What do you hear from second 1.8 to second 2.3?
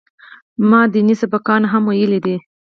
ويلي